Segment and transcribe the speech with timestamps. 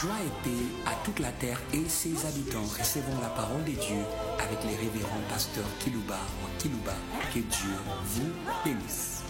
[0.00, 2.62] Joie et paix à toute la terre et ses habitants.
[2.62, 4.02] Recevons la parole de Dieu
[4.38, 6.94] avec les révérends pasteurs Kilouba ou Kilouba.
[7.34, 8.30] Que Dieu vous
[8.64, 9.22] bénisse.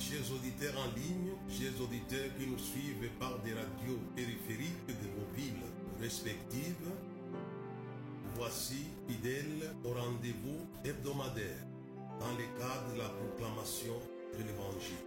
[0.00, 5.36] Chers auditeurs en ligne, chers auditeurs qui nous suivent par des radios périphériques de vos
[5.36, 5.70] villes
[6.00, 6.74] respectives,
[8.34, 11.68] voici fidèles au rendez-vous hebdomadaire
[12.20, 13.94] dans le cadre de la proclamation
[14.36, 15.04] de l'Évangile.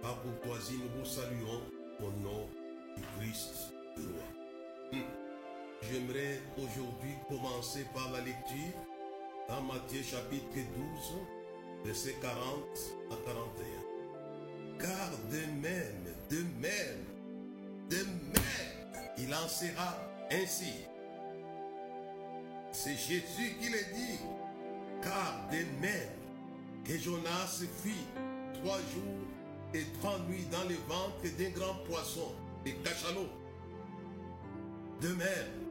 [0.00, 1.62] Par courtoisie, nous vous saluons
[2.00, 2.48] au nom
[2.96, 4.98] du Christ le.
[4.98, 5.04] Hum.
[5.82, 8.74] J'aimerais aujourd'hui commencer par la lecture
[9.48, 10.64] dans Matthieu chapitre 12,
[11.84, 12.34] versets 40
[13.10, 14.78] à 41.
[14.78, 17.04] Car de même, de même,
[17.90, 19.98] de même, il en sera
[20.30, 20.84] ainsi.
[22.72, 24.18] C'est Jésus qui le dit.
[25.02, 26.22] Car de même
[26.84, 28.06] que Jonas fit
[28.54, 29.26] trois jours
[29.74, 32.32] et trois nuits dans le ventre d'un grand poisson,
[32.64, 33.30] des cachalots.
[35.00, 35.62] De même,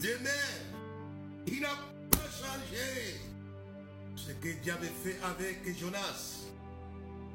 [0.00, 0.80] de même,
[1.46, 1.76] il n'a
[2.10, 3.20] pas changé
[4.14, 6.46] ce que Dieu avait fait avec Jonas.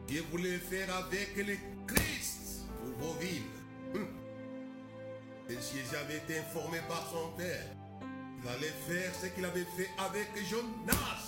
[0.07, 1.55] Dieu voulait faire avec le
[1.87, 3.41] Christ pour vos villes.
[3.95, 4.07] Hum.
[5.49, 7.65] Et Jésus avait été informé par son Père.
[8.43, 11.24] Il allait faire ce qu'il avait fait avec Jonas.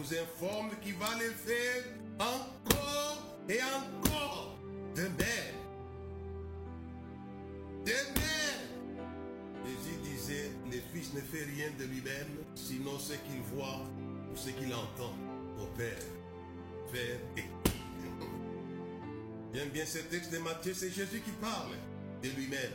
[0.00, 1.84] Informe qu'il va le faire
[2.18, 4.58] encore et encore.
[4.94, 5.58] De même.
[7.84, 7.92] De.
[9.66, 13.84] Jésus disait, le Fils ne fait rien de lui-même, sinon ce qu'il voit
[14.32, 15.14] ou ce qu'il entend
[15.60, 15.98] au Père.
[16.92, 17.18] Faire
[19.54, 21.72] et bien ce texte de Matthieu, c'est Jésus qui parle
[22.22, 22.72] de lui-même.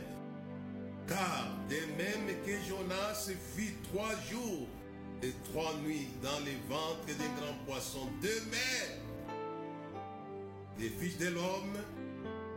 [1.08, 4.68] Car de même que Jonas vit trois jours
[5.22, 9.04] et trois nuits dans les ventres des grands poissons, de même,
[10.78, 11.78] le Fils de l'homme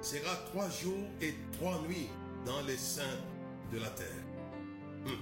[0.02, 2.09] sera trois jours et trois nuits
[2.46, 3.20] dans les seins
[3.72, 4.08] de la terre.
[5.06, 5.18] Hum.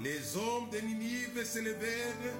[0.00, 2.34] Les hommes de Ninive se levèrent,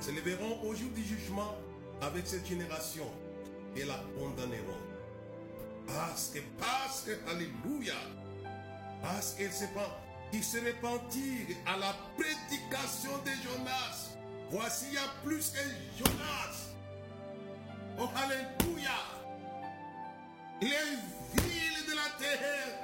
[0.00, 1.54] se leveront au jour du jugement
[2.00, 3.06] avec cette génération
[3.76, 4.80] et la condamneront.
[5.86, 7.94] Parce que, parce que, alléluia,
[9.02, 9.64] parce qu'ils se,
[10.32, 14.16] ils se repentirent à la prédication de Jonas.
[14.50, 15.58] Voici, il y a plus que
[15.98, 16.72] Jonas.
[17.98, 18.98] Oh, alléluia.
[20.60, 20.96] Les
[21.42, 22.78] villes de la terre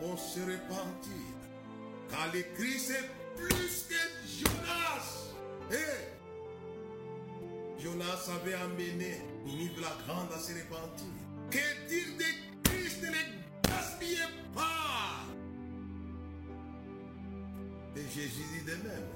[0.00, 1.34] vont se repentir.
[2.10, 5.08] Car le Christ est plus que Jonas.
[5.70, 6.14] Eh,
[7.80, 11.06] Jonas avait amené Ninive la grande à se repentir.
[11.50, 12.33] Que dire de
[18.14, 19.08] Jésus dit de même.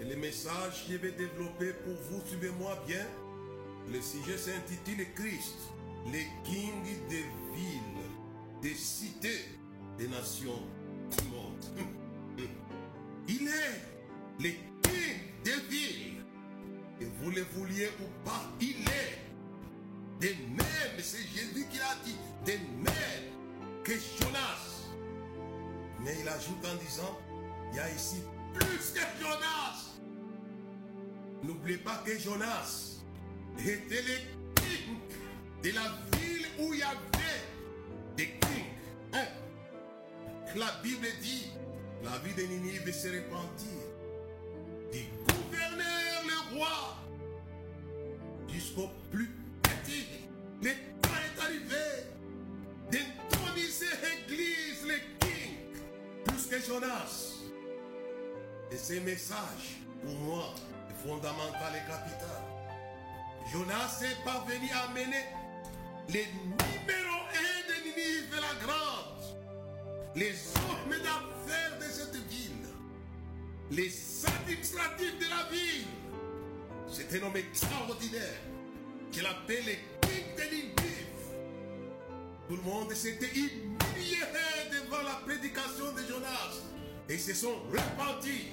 [0.00, 3.04] Et le message que je vais développer pour vous, suivez-moi bien.
[3.92, 5.56] Le sujet s'intitule Christ,
[6.06, 7.24] le King des
[7.54, 9.48] villes, des cités,
[9.98, 10.62] des nations
[11.10, 11.64] du monde.
[13.28, 13.80] Il est
[14.38, 14.50] le
[14.82, 16.24] King des villes.
[17.00, 19.18] Et vous le vouliez ou pas, il est.
[20.20, 22.52] De même, c'est Jésus qui l'a dit, de
[22.84, 23.92] même que.
[26.04, 27.18] Mais il ajoute en disant,
[27.72, 28.22] il y a ici
[28.52, 29.94] plus que Jonas.
[31.42, 33.00] N'oubliez pas que Jonas
[33.58, 34.98] était le king
[35.62, 37.42] de la ville où il y avait
[38.16, 38.64] des kings.
[39.14, 39.24] Hein?
[40.56, 41.50] La Bible dit,
[42.02, 43.80] la vie de Ninive se repentit.
[44.92, 46.98] Du gouverneur le roi
[48.48, 49.30] jusqu'au plus
[49.62, 50.06] petit.
[56.48, 57.34] Que Jonas.
[58.70, 60.54] Et ce message, pour moi,
[61.02, 62.42] fondamental et capital.
[63.52, 65.24] Jonas est parvenu à mener
[66.08, 69.36] les numéro un de Ninive la grande,
[70.16, 72.68] les hommes d'affaires de cette ville,
[73.70, 73.92] les
[74.26, 75.86] administratifs de la ville.
[76.88, 78.40] C'est un homme extraordinaire
[79.12, 80.74] qu'il appelle le king de Ninive.
[82.48, 84.18] Tout le monde s'était humilié
[85.02, 86.62] la prédication de Jonas
[87.08, 88.52] et se sont repentis.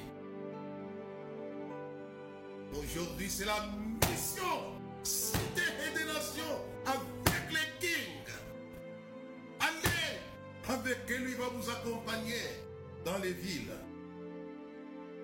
[2.73, 3.67] Aujourd'hui, c'est la
[4.09, 8.33] mission cité et des nations avec les kings.
[9.59, 10.19] Allez
[10.69, 12.41] avec lui va vous accompagner
[13.05, 13.71] dans les villes.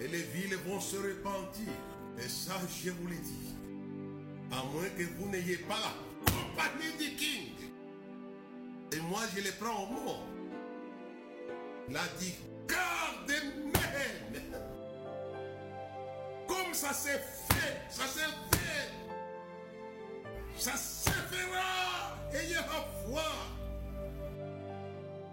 [0.02, 1.74] Et les villes vont se repentir.
[2.20, 2.54] Et ça,
[2.84, 3.56] je vous l'ai dit.
[4.52, 7.54] À moins que vous n'ayez pas la compagnie du king.
[8.94, 10.37] Et moi, je les prends au mot.
[11.90, 12.36] Il a dit,
[12.68, 14.44] car de même,
[16.48, 18.20] comme ça s'est fait, ça s'est
[18.52, 18.92] fait.
[20.58, 22.18] Ça se fera.
[22.34, 22.62] Ayez la
[23.06, 23.24] foi.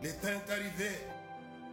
[0.03, 0.91] Le temps est arrivé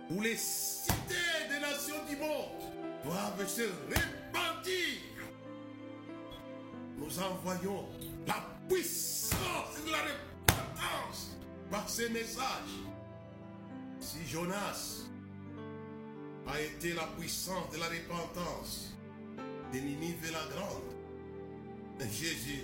[0.10, 2.72] où les cités des nations du monde
[3.04, 5.02] doivent se repentir.
[6.98, 7.86] Nous envoyons
[8.26, 11.38] la puissance de la repentance
[11.70, 12.91] par ces messages.
[14.02, 15.04] Si Jonas
[16.48, 18.96] a été la puissance de la repentance
[19.72, 22.64] de Ninive la grande, Jésus,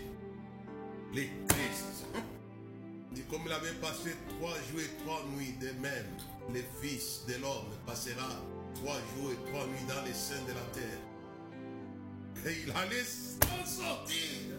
[1.13, 2.07] le Christ,
[3.11, 6.07] dit comme il avait passé trois jours et trois nuits de même,
[6.51, 8.27] le Fils de l'homme passera
[8.73, 12.47] trois jours et trois nuits dans les seins de la terre.
[12.47, 14.55] Et il allait s'en sortir.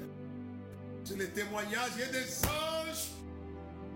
[1.02, 3.08] C'est le témoignage des anges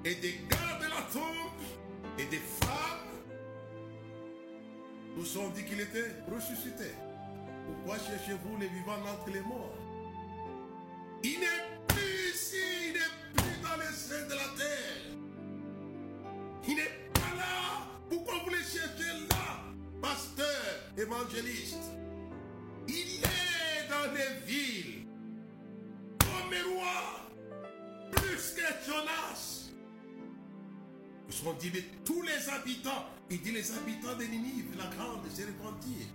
[0.05, 1.82] et des gardes de la tombe
[2.19, 2.99] et des femmes.
[5.17, 6.93] Nous ont dit qu'il était ressuscité.
[7.67, 9.79] Pourquoi cherchez-vous les vivants entre les morts?
[11.23, 12.57] Il n'est plus ici,
[12.89, 15.13] il n'est plus dans les seins de la terre.
[16.67, 17.87] Il n'est pas là.
[18.09, 19.63] Pourquoi vous le cherchez là,
[20.01, 20.47] pasteur,
[20.97, 21.93] évangéliste?
[22.89, 25.07] Il est dans les villes,
[26.19, 27.31] comme roi,
[28.11, 29.62] plus que Jonas.
[31.59, 36.07] Dit, mais tous les habitants, il dit les habitants de Ninive, la grande, se repentir.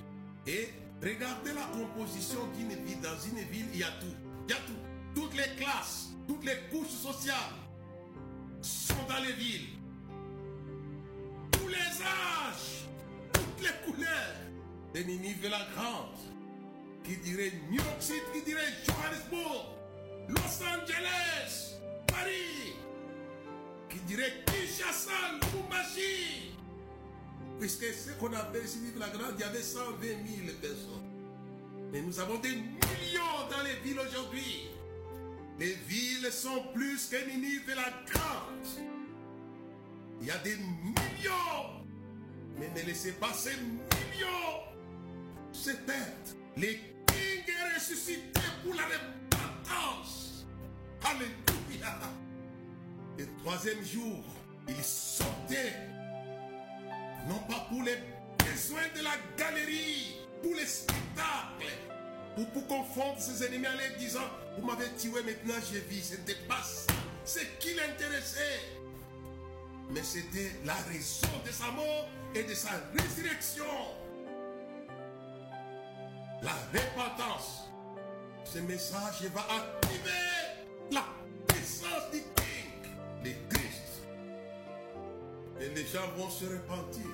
[0.46, 0.70] Et
[1.02, 3.02] regardez la composition d'une ville.
[3.02, 4.16] Dans une ville, il y a tout.
[4.48, 4.74] Il y a tout.
[5.16, 7.36] Toutes les classes, toutes les couches sociales
[8.62, 9.70] sont dans les villes.
[11.52, 12.88] Tous les âges,
[13.34, 14.36] toutes les couleurs.
[14.94, 16.18] De Ninive la grande,
[17.04, 19.66] qui dirait New York City, qui dirait Johannesburg,
[20.30, 21.76] Los Angeles,
[22.08, 22.77] Paris,
[23.98, 26.52] qui dirait Kinshasa, Lubumbashi.
[27.60, 31.04] Puisque ce qu'on appelle ici la grande, il y avait 120 000 personnes.
[31.92, 34.70] Mais nous avons des millions dans les villes aujourd'hui.
[35.60, 38.68] Les villes sont plus que Ninive la grande.
[40.22, 41.84] Il y a des millions.
[42.60, 44.28] Mais ne laissez pas ces millions
[45.52, 46.36] se perdre.
[46.58, 50.46] Les kings est ressuscité pour la repentance.
[51.04, 52.27] Alléluia.
[53.18, 54.24] Le troisième jour,
[54.68, 55.74] il sortait.
[57.28, 57.98] Non pas pour les
[58.38, 61.74] besoins de la galerie, pour les spectacles,
[62.38, 66.12] ou pour confondre ses ennemis en leur disant Vous m'avez tué, maintenant je vis.
[66.12, 66.62] Ce n'était pas.
[67.26, 68.62] Ce qui l'intéressait.
[69.90, 73.66] Mais c'était la raison de sa mort et de sa résurrection.
[76.44, 77.64] La repentance.
[78.46, 80.12] Ce message va activer
[80.92, 81.04] la
[83.50, 84.04] Christ.
[85.60, 87.06] Et les gens vont se repentir.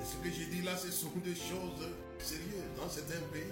[0.00, 1.88] Et ce que j'ai dit là, ce sont des choses
[2.18, 3.42] sérieuses dans certains pays.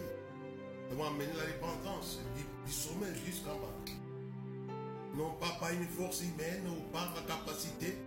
[0.90, 3.92] Nous vont amener la repentance du, du sommet jusqu'en bas.
[5.16, 7.98] Non pas par une force humaine ou par la capacité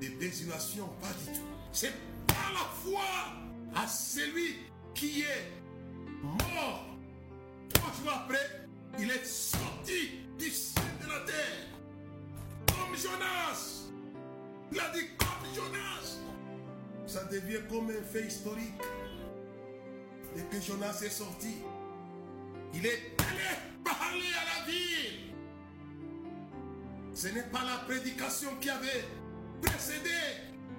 [0.00, 1.46] de désolation, pas du tout.
[1.72, 1.92] C'est
[2.26, 3.02] par la foi
[3.74, 4.56] à celui
[4.94, 5.52] qui est
[6.22, 6.86] mort.
[7.72, 8.68] Trois jours après,
[8.98, 11.79] il est sorti du sein de la terre.
[14.70, 14.78] Comme Jonas.
[14.78, 16.18] Il a dit comme Jonas.
[17.06, 18.80] Ça devient comme un fait historique.
[20.36, 21.56] Dès que Jonas est sorti,
[22.72, 25.34] il est allé parler à la ville.
[27.14, 29.04] Ce n'est pas la prédication qui avait
[29.60, 30.10] précédé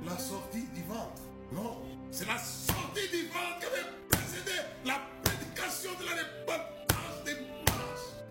[0.06, 1.22] la sortie du ventre.
[1.52, 1.82] Non,
[2.12, 4.54] c'est la sortie du ventre qui avait précédé
[4.86, 8.24] la prédication de la repentance des masses.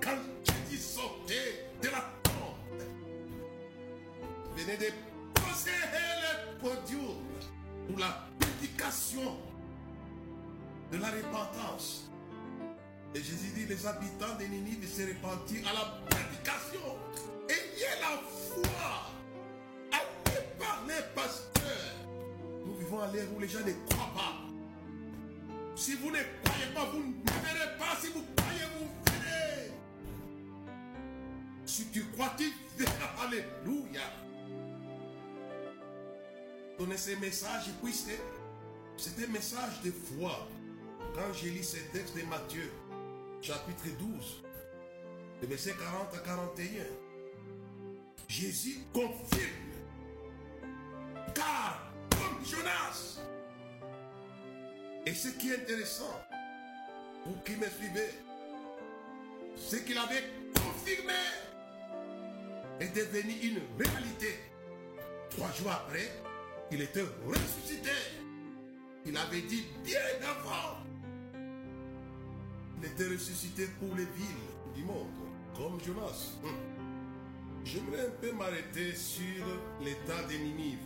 [0.00, 2.82] Quand Jésus sortait de la tombe,
[4.56, 5.07] venait de
[6.60, 9.36] pour la prédication
[10.92, 12.10] de la repentance.
[13.14, 16.96] Et Jésus dit, les habitants de Ninive se repentir à la prédication.
[17.48, 19.12] Ayez la foi.
[19.92, 21.62] Allez parler, pasteur.
[22.66, 24.36] Nous vivons à l'ère où les gens ne croient pas.
[25.74, 27.96] Si vous ne croyez pas, vous ne verrez pas.
[28.00, 29.72] Si vous croyez, vous verrez.
[31.64, 33.26] Si tu crois, tu verras.
[33.26, 34.27] Alléluia.
[36.78, 38.12] Donnez ces messages, puisque
[38.96, 40.48] c'est un message de foi.
[41.14, 42.70] Quand j'ai lu ce texte de Matthieu,
[43.42, 44.42] chapitre 12,
[45.42, 46.84] de verset 40 à 41,
[48.28, 49.48] Jésus confirme,
[51.34, 53.18] car comme Jonas,
[55.04, 56.20] et ce qui est intéressant,
[57.26, 58.10] vous qui me suivez,
[59.56, 60.22] ce qu'il avait
[60.54, 61.12] confirmé
[62.78, 64.38] est devenu une réalité.
[65.30, 66.08] Trois jours après,
[66.70, 67.90] il était ressuscité.
[69.06, 70.78] Il avait dit bien avant
[72.78, 75.06] Il était ressuscité pour les villes du monde,
[75.56, 76.32] comme Jonas.
[76.44, 76.50] Hum.
[77.64, 79.44] J'aimerais un peu m'arrêter sur
[79.82, 80.78] l'état des Ninive.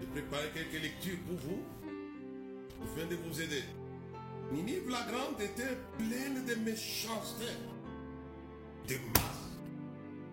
[0.00, 1.62] J'ai préparé quelques lectures pour vous,
[2.82, 3.64] afin de vous aider.
[4.52, 7.46] Ninive la Grande était pleine de méchanceté,
[8.88, 9.48] de masse.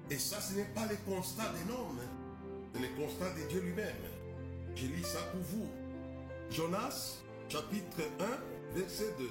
[0.10, 2.00] Et ça, ce n'est pas le constat des hommes,
[2.74, 4.15] c'est le constat de Dieu lui-même.
[4.76, 5.70] Je lis ça pour vous.
[6.52, 9.30] Jonas, chapitre 1, verset 2.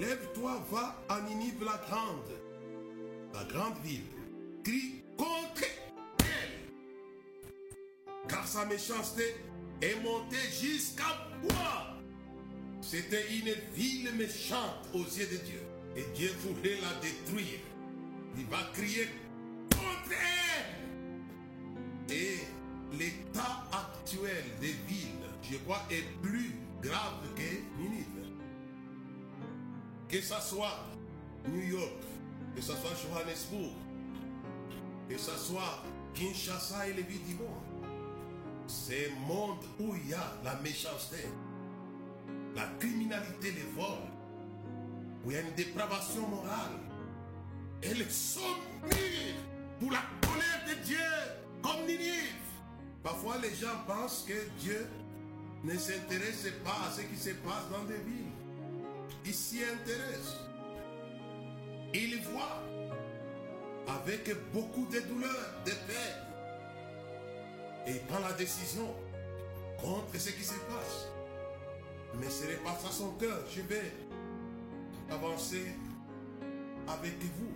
[0.00, 2.30] Lève-toi, va à Ninive la grande,
[3.32, 4.04] la grande ville.
[4.62, 5.64] Crie contre
[6.18, 6.26] elle.
[8.28, 9.36] Car sa méchanceté
[9.80, 11.96] est montée jusqu'à moi.
[12.80, 15.62] C'était une ville méchante aux yeux de Dieu.
[15.96, 17.60] Et Dieu voulait la détruire.
[18.36, 19.08] Il va crier
[19.70, 22.14] contre elle.
[22.14, 22.38] Et
[22.98, 28.06] l'état actuel des villes, je crois, est plus grave que Ninive.
[30.08, 30.78] Que ce soit
[31.48, 32.02] New York,
[32.54, 33.72] que ce soit Johannesburg,
[35.08, 35.82] que ce soit
[36.14, 37.48] Kinshasa et les villes du monde.
[38.66, 41.26] C'est un monde où il y a la méchanceté,
[42.54, 44.08] la criminalité, les vols,
[45.24, 46.78] où il y a une dépravation morale.
[47.82, 49.34] Et les sommiers
[49.80, 50.98] pour la colère de Dieu,
[51.60, 52.41] comme Ninive.
[53.02, 54.86] Parfois, les gens pensent que Dieu
[55.64, 58.30] ne s'intéresse pas à ce qui se passe dans des villes.
[59.24, 60.36] Il s'y intéresse.
[61.94, 62.62] Il voit
[63.88, 66.22] avec beaucoup de douleur, de peine.
[67.86, 68.94] Et il prend la décision
[69.80, 71.08] contre ce qui se passe.
[72.20, 73.38] Mais ce n'est pas ça son cœur.
[73.54, 73.92] Je vais
[75.10, 75.74] avancer
[76.88, 77.52] avec vous.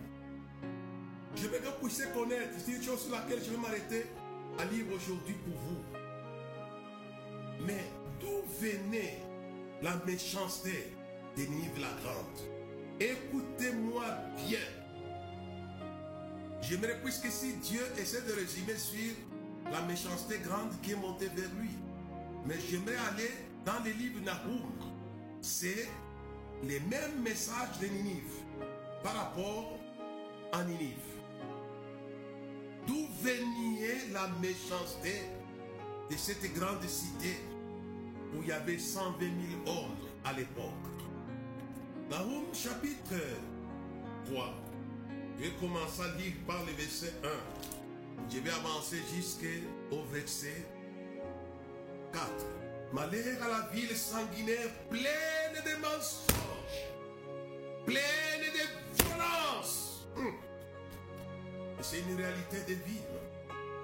[1.35, 2.53] Je que vous puissiez connaître.
[2.65, 4.05] C'est une chose sur laquelle je vais m'arrêter
[4.59, 5.83] à aujourd'hui pour vous.
[7.65, 7.85] Mais
[8.19, 9.19] d'où venait
[9.81, 10.93] la méchanceté?
[11.37, 12.39] De Nive la Grande
[12.99, 14.05] Écoutez-moi
[14.47, 14.57] bien.
[16.63, 19.13] J'aimerais, puisque si Dieu essaie de résumer sur
[19.71, 21.69] la méchanceté grande qui est montée vers lui,
[22.47, 23.31] mais j'aimerais aller
[23.65, 24.71] dans les livres Nahum.
[25.41, 25.87] C'est
[26.63, 28.41] les mêmes messages de Ninive
[29.03, 29.77] par rapport
[30.53, 31.16] à Ninive.
[32.87, 35.21] D'où venait la méchanceté
[36.09, 37.37] de cette grande cité
[38.33, 40.71] où il y avait 120 000 hommes à l'époque?
[42.09, 43.19] Nahum chapitre
[44.31, 44.53] 3.
[45.37, 47.27] Je vais commencer à lire par le verset 1.
[48.33, 50.65] Je vais avancer jusqu'au verset
[52.13, 52.23] 4.
[52.93, 56.87] Malheur à la ville sanguinaire pleine de mensonges,
[57.85, 58.46] pleine
[61.89, 63.21] C'est une réalité de vivre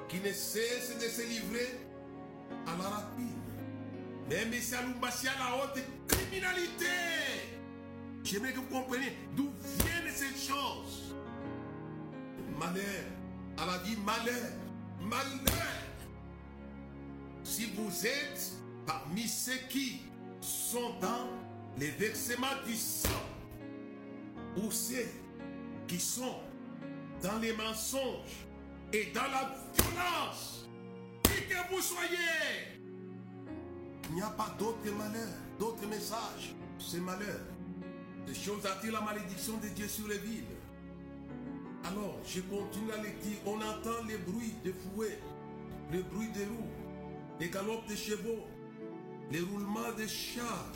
[0.09, 1.79] qui ne cesse de se livrer
[2.67, 3.29] à la rapine.
[4.29, 4.81] Même si à
[5.39, 6.85] la haute criminalité.
[8.25, 11.15] J'aimerais que vous compreniez d'où viennent ces choses.
[12.59, 13.05] Malheur,
[13.57, 14.51] à la vie malheur,
[14.99, 15.83] malheur.
[17.45, 18.51] Si vous êtes
[18.85, 20.01] parmi ceux qui
[20.41, 21.29] sont dans
[21.77, 23.09] les versements du sang,
[24.57, 25.07] ou ceux
[25.87, 26.35] qui sont
[27.23, 28.45] dans les mensonges
[28.91, 30.67] et dans la violence,
[31.23, 32.77] qui que vous soyez,
[34.09, 36.53] il n'y a pas d'autre malheur, d'autre message.
[36.77, 37.39] C'est malheur.
[38.27, 40.43] Ces choses attirent la malédiction de Dieu sur les villes.
[41.85, 43.37] Alors, je continue la lecture.
[43.45, 45.19] On entend les bruits de fouets,
[45.91, 46.69] le bruit des roues,
[47.39, 48.45] les galops de chevaux,
[49.31, 50.71] les roulements de chars.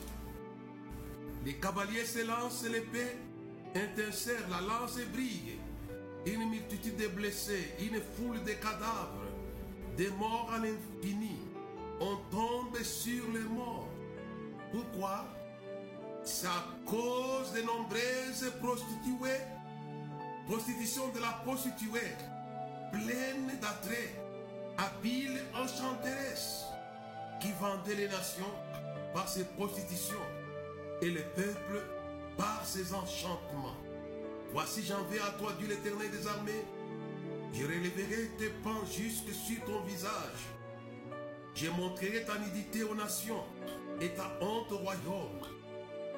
[1.46, 3.18] Les cavaliers se lancent l'épée,
[3.76, 5.60] intercèrent, la lance brille.
[6.28, 9.24] Une multitude de blessés, une foule de cadavres,
[9.96, 11.38] des morts à l'infini.
[12.02, 13.88] On tombe sur les morts.
[14.74, 15.26] Pourquoi?
[16.26, 19.40] C'est à cause de nombreuses prostituées,
[20.50, 22.12] prostitution de la prostituée,
[22.92, 24.14] pleine d'attrait,
[24.78, 26.66] habile enchanteresse,
[27.40, 28.54] qui vendait les nations
[29.14, 30.28] par ses prostitutions
[31.02, 31.86] et le peuple
[32.36, 33.87] par ses enchantements.
[34.54, 36.64] Voici j'en vais à toi, Dieu l'éternel des armées.
[37.54, 40.48] Je relèverai tes pans jusque sur ton visage.
[41.56, 43.44] Je montrerai ta nudité aux nations
[44.00, 45.42] et ta honte au royaume.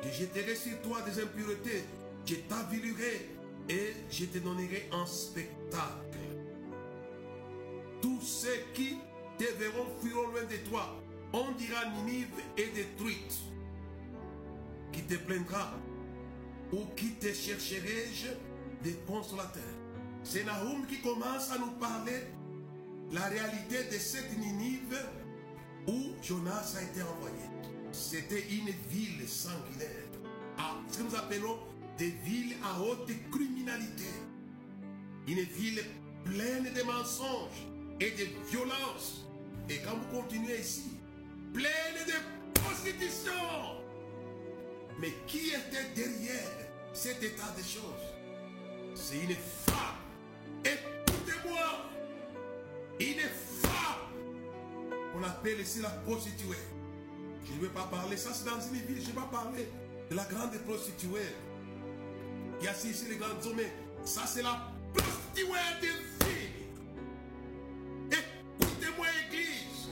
[0.04, 1.84] Je jetterai sur toi des impuretés,
[2.26, 3.30] je t'avilerai
[3.70, 6.20] et je te donnerai un spectacle.
[8.02, 8.98] Tous ceux qui
[9.38, 10.96] te verront fuiront loin de toi.
[11.32, 13.40] On dira Ninive est détruite.
[14.92, 15.74] Qui te plaindra?
[16.72, 18.28] Ou qui te chercherai-je?
[18.84, 19.62] Des consolateurs
[20.24, 22.24] C'est Nahum qui commence à nous parler
[23.12, 24.98] la réalité de cette Ninive
[25.88, 27.44] où Jonas a été envoyé.
[27.92, 30.06] C'était une ville sanguinaire.
[30.58, 31.58] Ah, ce que nous appelons
[31.98, 34.10] des villes à haute criminalité.
[35.28, 35.84] Une ville
[36.24, 37.68] pleine de mensonges
[38.00, 39.26] et de violences.
[39.70, 40.98] Et quand vous continuez ici,
[41.54, 43.79] pleine de prostitution.
[45.00, 46.52] Mais qui était derrière
[46.94, 48.06] cet état de choses?
[48.96, 49.96] C'est une femme.
[50.66, 51.90] Écoutez-moi.
[53.00, 53.30] Une
[53.62, 54.10] femme.
[55.16, 56.58] On appelle ici la prostituée.
[57.46, 59.70] Je ne vais pas parler, ça c'est dans une ville, je ne vais pas parler
[60.10, 61.34] de la grande prostituée
[62.60, 63.62] qui assise ici les grands hommes.
[64.04, 65.46] Ça c'est la prostituée
[65.82, 65.88] des
[66.26, 66.68] villes.
[68.12, 69.90] Écoutez-moi, Église.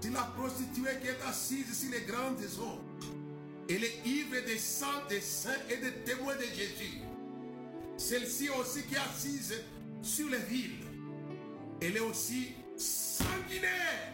[0.00, 2.78] C'est la prostituée qui est assise ici les grandes eaux.
[3.68, 7.00] Elle est ivre des sang des saints et des témoins de Jésus.
[7.96, 9.54] Celle-ci aussi qui est assise
[10.02, 10.84] sur les villes.
[11.80, 14.12] Elle est aussi sanguinaire.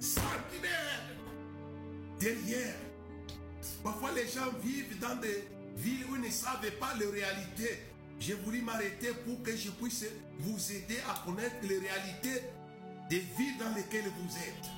[0.00, 1.16] Sanguinaire.
[2.18, 2.74] Derrière.
[3.82, 5.44] Parfois les gens vivent dans des
[5.76, 7.78] villes où ils ne savent pas les réalités.
[8.18, 10.06] J'ai voulu m'arrêter pour que je puisse
[10.40, 12.42] vous aider à connaître les réalités
[13.10, 14.70] des villes dans lesquelles vous êtes.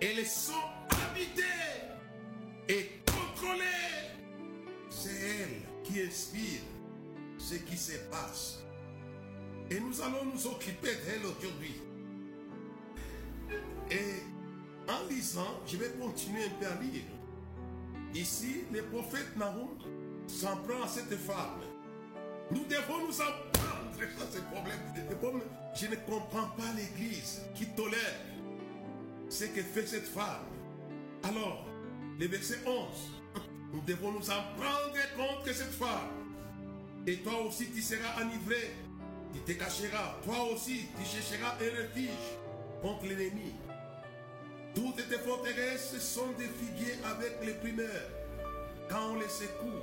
[0.00, 0.52] Elles sont
[0.90, 1.42] habitées
[2.68, 3.64] et contrôlées.
[4.90, 6.60] C'est elle qui inspire
[7.38, 8.58] ce qui se passe.
[9.70, 11.74] Et nous allons nous occuper d'elle aujourd'hui.
[13.90, 17.02] Et en lisant, je vais continuer un peu à lire.
[18.14, 19.78] Ici, le prophète Nahum
[20.26, 21.60] s'en prend à cette femme.
[22.50, 23.78] Nous devons nous en prendre.
[24.18, 25.42] Ça, c'est le problème.
[25.74, 28.20] Je ne comprends pas l'église qui tolère
[29.28, 30.46] ce que fait cette femme.
[31.24, 31.67] Alors,
[32.18, 32.74] le verset 11.
[33.72, 36.10] Nous devons nous en prendre contre cette femme.
[37.06, 38.74] Et toi aussi, tu seras enivré.
[39.32, 40.16] Tu te cacheras.
[40.24, 42.08] Toi aussi, tu chercheras un refuge
[42.82, 43.54] contre l'ennemi.
[44.74, 48.10] Toutes tes forteresses sont des figuiers avec les primeurs.
[48.88, 49.80] Quand on les secoue,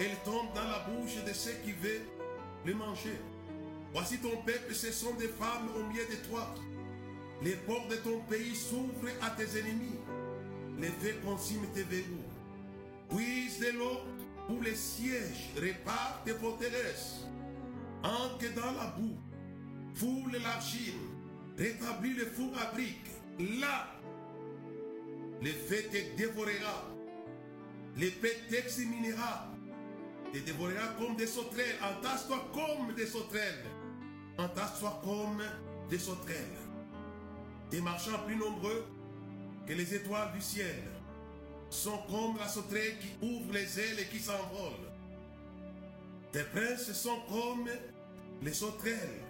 [0.00, 2.06] elles tombent dans la bouche de ceux qui veulent
[2.64, 3.18] les manger.
[3.92, 6.54] Voici ton peuple, ce sont des femmes au milieu de toi.
[7.42, 9.98] Les portes de ton pays s'ouvrent à tes ennemis.
[10.80, 12.24] Les consument tes verrous.
[13.10, 14.00] Puise de l'eau
[14.46, 17.26] pour les sièges, répare tes forteresses.
[18.02, 19.18] Ancre dans la boue,
[19.94, 20.94] foule l'argile,
[21.58, 23.10] rétablis le four à briques.
[23.60, 23.88] Là,
[25.42, 26.88] le feu te dévorera.
[27.96, 29.48] L'épée t'exterminera.
[30.32, 31.76] Te dévorera comme des sauterelles.
[31.82, 33.66] Entasse-toi comme des sauterelles.
[34.38, 35.42] Entasse-toi comme
[35.90, 36.58] des sauterelles.
[37.70, 38.86] Des marchands plus nombreux
[39.70, 40.82] que les étoiles du ciel
[41.70, 44.82] sont comme la sauterelle qui ouvre les ailes et qui s'envole.
[46.32, 47.68] Tes princes sont comme
[48.42, 49.22] les sauterelles.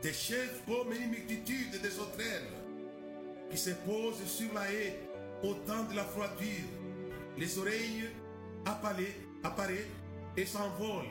[0.00, 2.52] Tes chefs comme une multitude de sauterelles
[3.50, 5.00] qui se posent sur la haie
[5.42, 6.68] au temps de la froidure.
[7.36, 8.08] Les oreilles
[8.66, 9.76] apparaissent,
[10.36, 11.06] et s'envolent.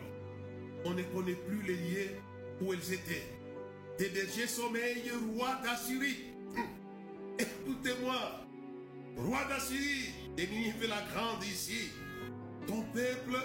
[0.86, 2.12] On ne connaît plus les lieux
[2.62, 3.28] où elles étaient.
[3.98, 6.28] Tes bergers sommeillent, roi d'Assyrie.
[7.38, 8.48] Écoutez-moi,
[9.18, 11.90] roi d'Assyrie, Ninive la grande ici.
[12.68, 13.38] Ton peuple,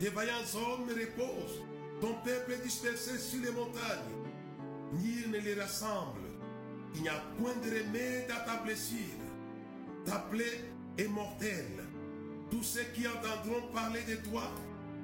[0.00, 1.62] des vaillants hommes reposent.
[2.00, 4.24] Ton peuple est dispersé sur les montagnes.
[4.92, 6.20] Nul ne les rassemble.
[6.94, 8.98] Il n'y a point de remède à ta blessure.
[10.06, 10.64] Ta plaie
[10.96, 11.84] est mortelle.
[12.50, 14.44] Tous ceux qui entendront parler de toi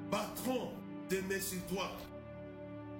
[0.09, 0.71] battront
[1.09, 1.91] des mains sur toi.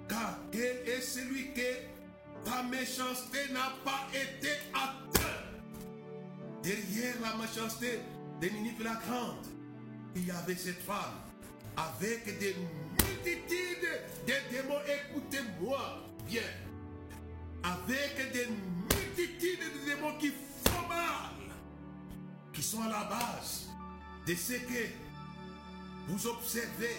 [0.08, 5.41] Car quel est celui que ta méchanceté n'a pas été atteinte?
[6.62, 7.98] Derrière la méchanceté
[8.40, 9.46] de Ninive la grande,
[10.14, 11.14] il y avait cette femme
[11.76, 13.88] avec des multitudes
[14.26, 14.80] de démons.
[14.86, 16.42] Écoutez-moi bien.
[17.64, 20.32] Avec des multitudes de démons qui
[20.64, 21.32] font mal,
[22.52, 23.68] qui sont à la base
[24.26, 24.86] de ce que
[26.08, 26.96] vous observez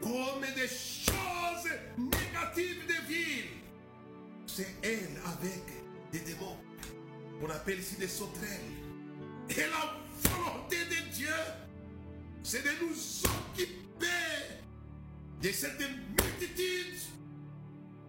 [0.00, 3.50] comme des choses négatives de ville.
[4.46, 5.64] C'est elle avec
[6.12, 6.56] des démons
[7.40, 8.60] qu'on appelle ici des sauterelles.
[9.50, 11.28] Et la volonté de Dieu,
[12.42, 14.06] c'est de nous occuper
[15.42, 16.98] de cette multitude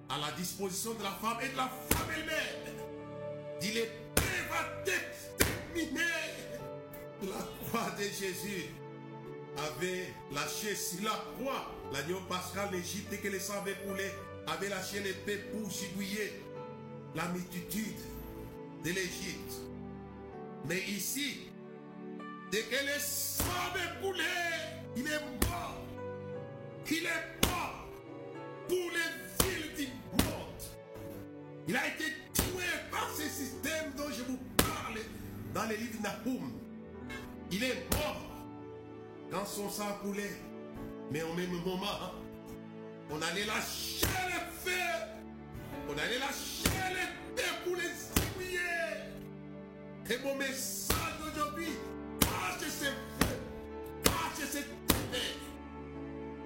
[0.10, 2.76] à la disposition de la femme et de la femme elle-même.
[3.62, 3.92] Il est
[4.50, 6.02] va t'exterminer.
[7.24, 8.66] La croix de Jésus
[9.58, 14.12] avait lâché sur la croix l'agneau pascal l'Égypte que le sang avait coulé,
[14.48, 16.44] avait lâché l'épée pour gigouiller
[17.16, 17.98] la multitude
[18.84, 19.54] de l'Égypte.
[20.68, 21.50] Mais ici,
[22.52, 23.44] dès que le sang
[23.76, 24.24] est coulé,
[24.96, 25.78] il est mort.
[26.90, 27.88] Il est mort
[28.68, 29.88] pour les villes du
[30.24, 30.64] monde.
[31.68, 35.00] Il a été tué par ce système dont je vous parle
[35.54, 36.52] dans les livres Nahum.
[37.52, 38.22] Il est mort
[39.32, 40.38] quand son sang coulait.
[41.12, 42.14] Mais au même moment,
[43.10, 44.72] on allait lâcher les feux.
[45.90, 48.60] On allait lâcher les feux pour les oublier.
[50.10, 51.70] Et mon message d'aujourd'hui,
[52.22, 53.40] lâchez ces feux.
[54.06, 55.20] Lâchez ces feux.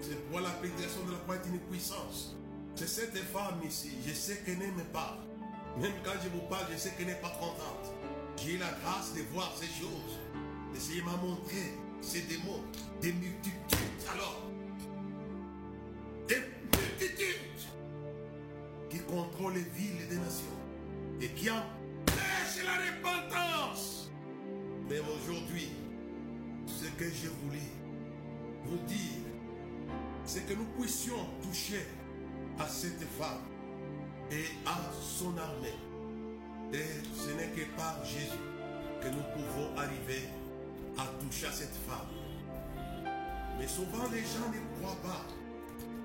[0.01, 2.35] C'est pour la prédication de la croix est une puissance.
[2.75, 5.17] C'est cette femme ici, je sais qu'elle n'aime pas.
[5.79, 7.93] Même quand je vous parle, je sais qu'elle n'est pas contente.
[8.37, 10.19] J'ai la grâce de voir ces choses.
[10.81, 12.63] Seigneur m'a montré ces démons,
[13.01, 13.77] des multitudes.
[14.11, 14.41] Alors,
[16.27, 17.37] des multitudes
[18.89, 20.57] qui contrôlent les villes et des nations
[21.21, 21.49] et qui
[22.63, 24.09] la repentance.
[24.89, 25.69] Mais aujourd'hui,
[26.67, 27.71] ce que je voulais
[28.65, 29.21] vous dire,
[30.25, 31.85] c'est que nous puissions toucher
[32.59, 33.41] à cette femme
[34.31, 35.75] et à son armée.
[36.73, 38.37] Et ce n'est que par Jésus
[39.01, 40.29] que nous pouvons arriver
[40.97, 42.07] à toucher à cette femme.
[43.59, 45.25] Mais souvent les gens ne croient pas.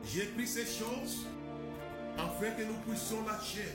[0.05, 1.27] J'ai pris ces choses
[2.19, 3.69] afin que nous puissions lâcher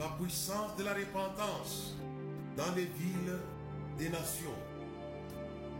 [0.00, 1.94] la puissance de la repentance
[2.56, 3.38] dans les villes
[3.98, 4.58] des nations.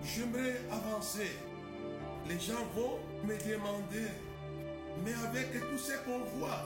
[0.04, 1.38] J'aimerais avancer.
[2.28, 4.08] Les gens vont me demander,
[5.02, 6.64] mais avec tout ce qu'on voit,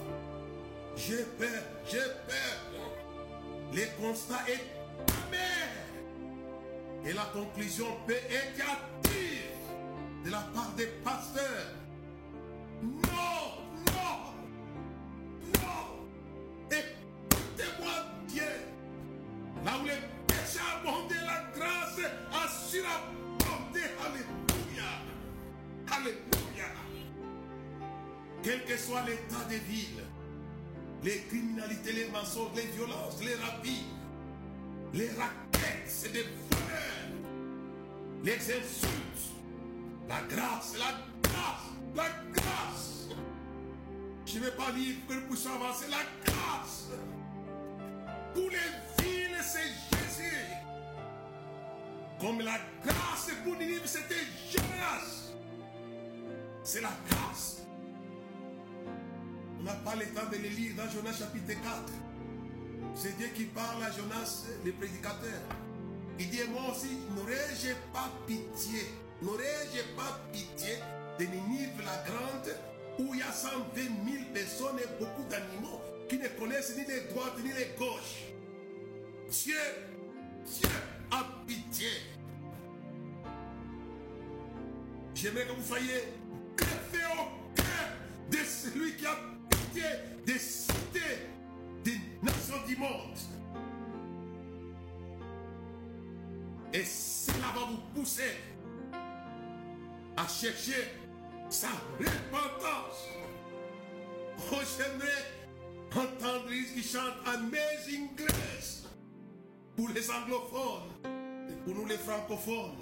[0.97, 2.83] j'ai peur, j'ai peur.
[3.73, 4.65] Le constat est
[5.29, 5.71] amer.
[7.07, 11.71] Et la conclusion peut être hâtive de la part des pasteurs.
[28.85, 30.03] Soit l'état des villes,
[31.03, 33.97] les criminalités, les mensonges, les violences, les rapines,
[34.93, 37.09] les raquettes, c'est des voleurs,
[38.23, 39.33] les insultes,
[40.09, 40.93] la grâce, la
[41.23, 43.09] grâce, la grâce.
[44.27, 46.89] Je ne vais pas dire que nous puissions avancer la grâce.
[48.35, 50.37] Pour les villes, c'est Jésus.
[52.21, 55.33] Comme la grâce pour Ninive, c'était Jonas.
[56.63, 57.64] C'est la grâce.
[59.61, 61.59] On n'a pas le temps de les lire dans Jonas chapitre 4.
[62.95, 65.41] C'est Dieu qui parle à Jonas, le prédicateur.
[66.19, 68.83] Il dit, moi aussi, n'aurais-je pas pitié,
[69.21, 70.75] n'aurais-je pas pitié
[71.19, 72.55] de Ninive la grande,
[72.99, 77.01] où il y a 120 000 personnes et beaucoup d'animaux qui ne connaissent ni les
[77.13, 78.33] droites ni les gauches.
[79.29, 79.55] Dieu,
[80.47, 80.69] Dieu
[81.11, 81.89] a pitié.
[85.15, 87.33] J'aimerais que vous soyez au cœur
[88.31, 89.17] de celui qui a
[90.27, 91.29] des cités,
[91.83, 93.19] des nations du monde.
[96.73, 98.35] Et cela va vous pousser
[100.17, 100.93] à chercher
[101.49, 103.09] sa repentance.
[104.53, 105.25] Oh, j'aimerais
[105.93, 108.85] entendre qui chante Amazing Grace
[109.77, 110.91] pour les anglophones
[111.49, 112.77] et pour nous les francophones.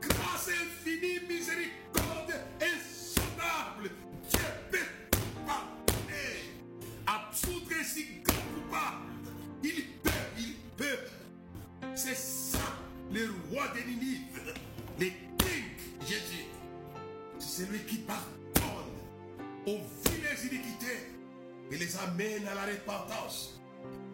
[0.00, 3.90] Grâce infinie, miséricorde insondable.
[4.30, 4.78] Dieu peut
[7.84, 8.96] si grand coupable.
[9.62, 10.98] Il peut, il peut.
[11.94, 12.58] C'est ça,
[13.12, 14.54] le roi des Ninive,
[14.98, 15.64] le King
[16.06, 16.46] Jésus.
[17.38, 18.22] C'est celui qui pardonne
[19.66, 21.10] aux viles iniquités
[21.70, 23.60] et les amène à la repentance.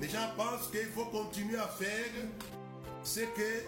[0.00, 2.12] Les gens pensent qu'il faut continuer à faire
[3.02, 3.62] ce que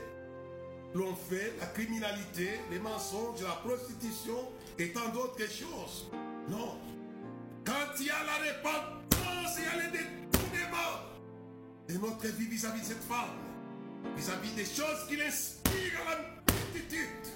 [0.94, 6.10] l'on fait, la criminalité, les mensonges, la prostitution et tant d'autres choses.
[6.48, 6.78] Non.
[8.00, 10.92] Il y la repentance, il y a le détournement
[11.86, 13.36] de notre vie vis-à-vis de cette femme,
[14.16, 16.18] vis-à-vis des choses qui l'inspirent à la
[16.54, 17.26] multitude.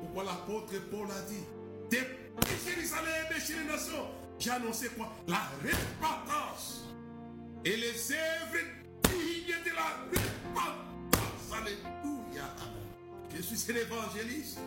[0.00, 1.44] Pourquoi l'apôtre Paul a dit,
[1.90, 4.06] depuis Jérusalem et chez les nations,
[4.38, 5.12] j'ai annoncé quoi?
[5.26, 6.86] La repentance
[7.66, 8.64] et les œuvres
[9.04, 11.52] dignes de la repentance.
[11.52, 12.48] Alléluia.
[13.36, 14.58] Je suis un évangéliste.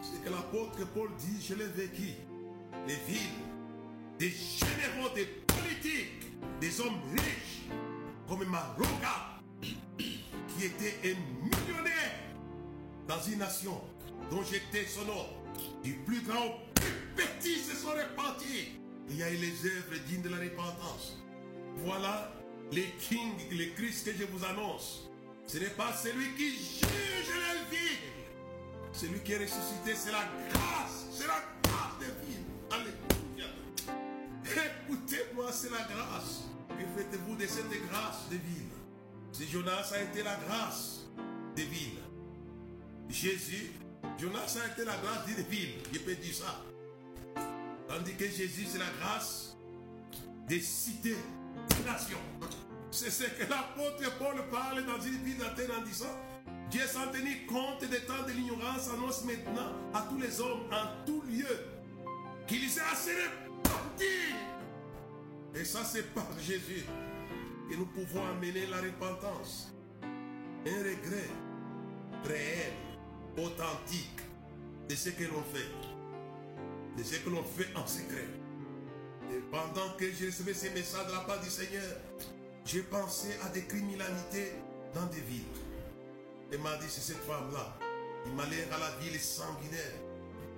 [0.00, 2.14] Ce que l'apôtre Paul dit, je l'ai vécu.
[2.86, 3.44] Les villes,
[4.18, 7.68] des généraux, des politiques, des hommes riches,
[8.28, 12.12] comme Maroga, qui était un millionnaire
[13.06, 13.80] dans une nation
[14.30, 15.26] dont j'étais son nom.
[15.82, 18.80] Du plus grand au plus petit se sont repentis.
[19.08, 21.22] Il y a eu les œuvres dignes de la repentance.
[21.84, 22.32] Voilà
[22.72, 25.08] les kings, les Christ que je vous annonce.
[25.46, 27.98] Ce n'est pas celui qui juge la vie.
[28.92, 31.06] Celui qui est ressuscité, c'est la grâce.
[31.12, 32.36] C'est la grâce de vie.
[34.52, 36.44] Écoutez-moi, c'est la grâce.
[36.68, 38.66] Que faites-vous de cette grâce de vie
[39.32, 41.06] Si Jonas a été la grâce
[41.56, 41.98] de ville.
[43.08, 43.72] Jésus,
[44.18, 45.74] Jonas a été la grâce ville.
[45.92, 46.62] Je peux dire ça.
[47.88, 49.56] Tandis que Jésus, c'est la grâce
[50.48, 51.16] des cités,
[51.70, 52.18] des nations.
[52.90, 56.14] C'est ce que l'apôtre Paul parle dans une épître d'Athènes en disant
[56.70, 61.04] Dieu sans tenir compte des temps de l'ignorance annonce maintenant à tous les hommes en
[61.04, 61.46] tout lieu
[62.46, 63.12] qu'il s'est assez
[65.54, 66.84] Et ça, c'est par Jésus
[67.70, 69.72] que nous pouvons amener la repentance.
[70.02, 71.30] Un regret
[72.24, 72.72] réel,
[73.38, 74.20] authentique
[74.88, 76.96] de ce que l'on fait.
[76.96, 78.28] De ce que l'on fait en secret.
[79.30, 81.96] Et pendant que j'ai recevé ces messages de la part du Seigneur,
[82.64, 84.52] j'ai pensé à des criminalités
[84.94, 85.44] dans des villes.
[86.52, 87.76] Et m'a dit, c'est cette femme-là.
[88.26, 89.94] Il m'a l'air à la ville sanguinaire.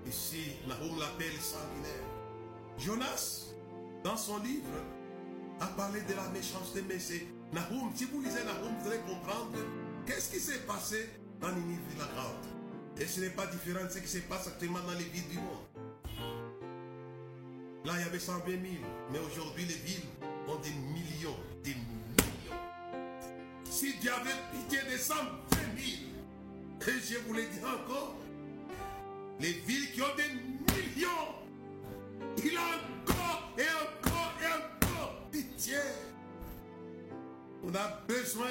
[0.07, 2.08] Ici, Nahum l'appelle sanguinaire.
[2.79, 3.47] Jonas,
[4.05, 4.67] dans son livre,
[5.61, 7.91] a parlé de la méchanceté, mais c'est Nahum.
[7.95, 9.59] Si vous lisez Nahum, vous allez comprendre
[10.07, 11.11] qu'est-ce qui s'est passé
[11.41, 12.47] dans Ninive la Grande.
[13.01, 15.37] Et ce n'est pas différent de ce qui se passe actuellement dans les villes du
[15.37, 15.67] monde.
[17.85, 18.63] Là, il y avait 120 000,
[19.13, 20.03] mais aujourd'hui, les villes
[20.49, 22.57] ont des millions, des millions.
[23.65, 25.17] Si Dieu avait pitié des 120
[25.51, 26.09] 000,
[26.89, 28.17] et je vous l'ai dit encore,
[29.41, 30.29] les villes qui ont des
[30.75, 31.09] millions,
[32.45, 35.79] il a encore et encore et encore pitié.
[37.65, 38.49] On a besoin,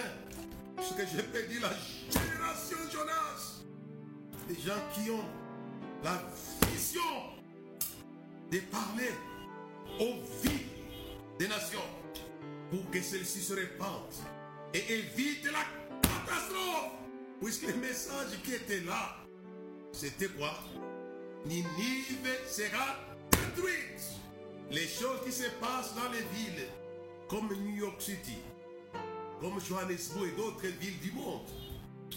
[0.82, 1.74] ce que je peux dire, la
[2.12, 3.64] génération Jonas,
[4.48, 5.26] des gens qui ont
[6.04, 6.22] la
[6.70, 7.02] vision
[8.52, 9.12] de parler
[10.00, 10.66] aux vies
[11.40, 11.80] des nations
[12.70, 14.14] pour que celles-ci se répandent
[14.74, 15.64] et évitent la
[16.02, 16.92] catastrophe.
[17.42, 19.18] Puisque le message qui était là,
[19.92, 20.54] c'était quoi?
[21.46, 23.07] Ninive sera
[24.70, 26.68] Les choses qui se passent dans les villes,
[27.30, 28.38] comme New York City,
[29.40, 31.48] comme Johannesburg et d'autres villes du monde,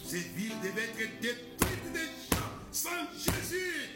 [0.05, 3.91] ces villes devaient être détruites déjà sans Jésus.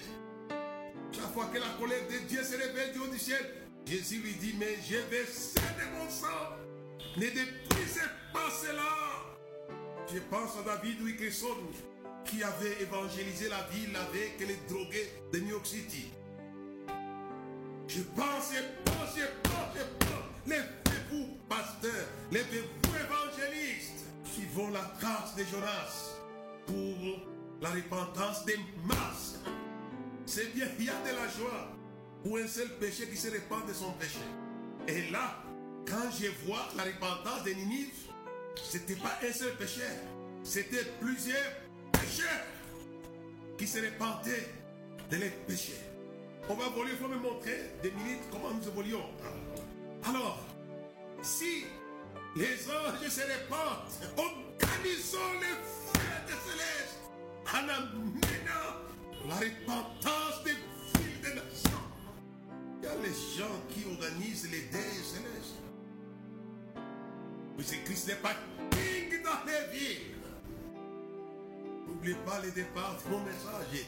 [1.13, 3.45] Chaque fois que la colère de Dieu se réveille du haut du ciel,
[3.87, 6.29] Jésus lui dit, mais je vais céder mon sang.
[7.17, 9.35] Ne détruisez pas cela.
[10.13, 11.59] Je pense à David Wilkerson
[12.25, 16.13] qui avait évangélisé la ville avec les drogués de New York City.
[17.87, 20.15] Je pense, je pense, pense, je pense.
[20.47, 26.17] Levez-vous, pasteurs, levez-vous, évangélistes, qui vont la grâce de Jonas
[26.67, 27.21] pour
[27.61, 29.39] la repentance des masses.
[30.27, 31.69] C'est bien, il y a de la joie
[32.23, 34.19] pour un seul péché qui se répand de son péché.
[34.89, 35.43] Et là,
[35.87, 37.93] quand je vois la repentance de Ninive,
[38.63, 39.83] c'était pas un seul péché,
[40.43, 41.53] c'était plusieurs
[41.93, 42.23] péchés
[43.59, 44.49] qui se répandaient
[45.11, 45.94] de les péchés.
[46.49, 49.07] On va voler, il faut me montrer des minutes comment nous évoluons.
[50.05, 50.41] Alors,
[51.23, 51.65] si
[52.37, 55.57] les anges se répandent, organisons les
[55.95, 57.01] fêtes célestes
[57.49, 58.85] en amenant
[59.27, 61.71] la repentance des villes des nations.
[62.79, 65.63] Il y a les gens qui organisent les dés célestes.
[67.57, 68.35] Mais Christ n'est pas
[68.71, 70.17] king dans les villes.
[71.87, 73.87] N'oubliez pas le départ de mon message.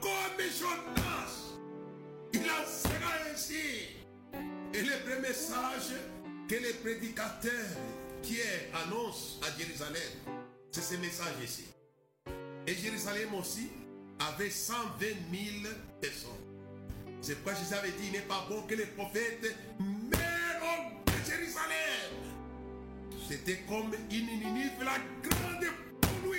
[0.00, 1.54] Comme Jonas,
[2.32, 3.96] il en sera ainsi.
[4.74, 5.94] Et le premier message
[6.48, 7.52] que les prédicateurs
[8.22, 8.38] qui
[8.74, 10.02] annoncent à Jérusalem,
[10.70, 11.64] c'est ce message ici.
[12.66, 13.70] Et Jérusalem aussi
[14.20, 16.30] avait 120 000 personnes.
[17.20, 22.12] C'est pourquoi Jésus avait dit, il n'est pas bon que les prophètes meurent de Jérusalem.
[23.28, 25.66] C'était comme une Ninive, la grande
[26.00, 26.38] pour lui.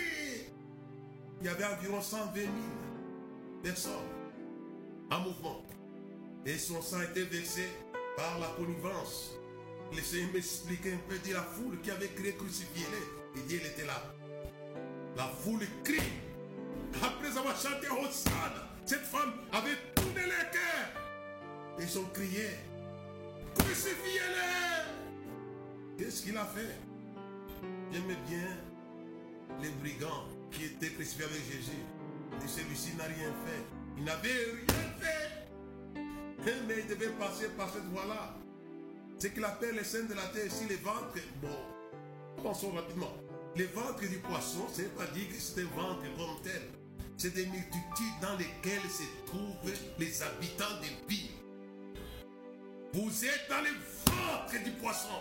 [1.42, 2.48] Il y avait environ 120 000
[3.64, 3.92] personnes
[5.12, 5.64] en mouvement.
[6.46, 7.68] Et son sang était versé
[8.16, 9.32] par la connivence.
[9.94, 12.86] Laissez m'expliquer un peu de la foule qui avait crié crucifié.
[13.36, 14.02] Et Dieu était là.
[15.18, 15.98] La foule crie.
[17.04, 20.92] Après avoir chanté Hosanna, cette femme avait tourné les cœurs.
[21.80, 22.50] Ils ont crié.
[23.58, 24.80] Crucifiez-les.
[25.98, 26.76] Qu'est-ce qu'il a fait?
[27.92, 28.48] J'aimais bien
[29.62, 31.84] les brigands qui étaient crucifiés avec Jésus.
[32.44, 33.64] Et celui-ci n'a rien fait.
[33.98, 36.56] Il n'avait rien fait.
[36.68, 38.36] Mais il devait passer par cette voie-là?
[39.20, 41.20] Ce qu'il appelle les scènes de la terre ici, les ventres.
[41.42, 43.14] Bon, pensons rapidement.
[43.56, 46.38] Les ventres du poisson, ce n'est pas dire que c'est un ventre comme.
[47.18, 51.32] C'est des multitudes dans lesquelles se trouvent les habitants des villes.
[52.94, 55.20] Vous êtes dans les ventres du poisson,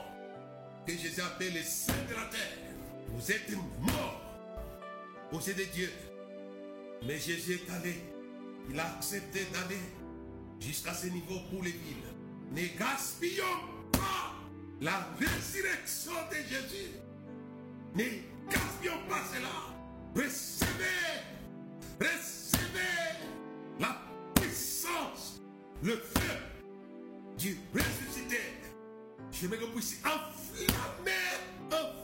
[0.86, 2.58] que Jésus appelle les saints de la terre.
[3.08, 4.22] Vous êtes morts
[5.32, 5.90] aux yeux de Dieu.
[7.06, 7.94] Mais Jésus est allé.
[8.70, 9.80] Il a accepté d'aller
[10.60, 11.96] jusqu'à ce niveau pour les villes.
[12.52, 13.44] Ne gaspillons
[13.92, 14.34] pas
[14.80, 16.90] la résurrection de Jésus.
[17.94, 18.04] Ne
[18.50, 19.48] gaspillons pas cela.
[20.14, 21.22] Recevez,
[22.00, 23.28] recevez
[23.78, 24.00] la
[24.34, 25.40] puissance,
[25.82, 26.36] le feu
[27.38, 28.40] du ressuscité.
[29.30, 31.12] Je veux que vous puissiez enflammer,
[31.66, 31.97] enflammer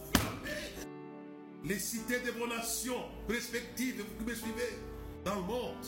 [1.65, 4.79] les cités de vos nations respectives, vous qui me suivez
[5.25, 5.87] dans le monde,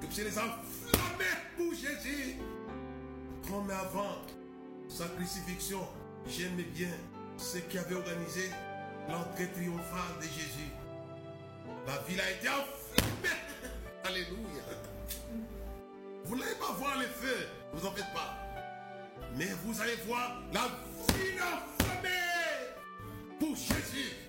[0.00, 1.24] que vous les enflammez
[1.56, 2.36] pour Jésus.
[3.48, 4.22] Comme avant
[4.88, 5.80] sa crucifixion,
[6.28, 6.92] j'aimais bien
[7.36, 8.50] ceux qui avaient organisé
[9.08, 10.70] l'entrée triomphale de Jésus.
[11.86, 13.36] La ville a été enflammée.
[14.04, 14.62] Alléluia.
[16.24, 18.38] Vous n'allez pas voir les feux, vous en faites pas.
[19.36, 20.68] Mais vous allez voir la
[21.16, 22.08] ville enflammée
[23.40, 24.21] pour Jésus.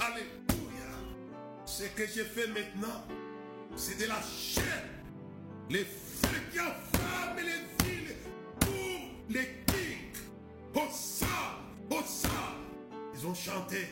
[0.00, 0.90] Alléluia.
[1.66, 3.04] Ce que j'ai fait maintenant,
[3.76, 4.84] c'est de la chair.
[5.70, 8.16] Les feux qui enflamment les villes
[8.60, 8.70] pour
[9.28, 10.22] les kings.
[10.74, 11.26] Hossa,
[11.90, 12.28] Hossa.
[13.14, 13.88] Ils ont chanté.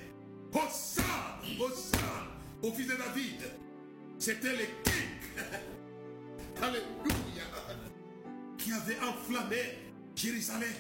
[0.53, 1.03] Hossa,
[1.61, 1.99] Hossa.
[2.63, 3.43] Au fils de David.
[4.19, 5.43] C'était les kings.
[6.63, 7.45] Alléluia.
[8.57, 9.79] Qui avait enflammé
[10.15, 10.73] Jérusalem.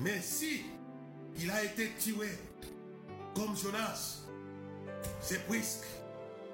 [0.00, 0.62] Mais si
[1.38, 2.28] il a été tué
[3.34, 4.25] comme Jonas,
[5.20, 5.86] c'est puisque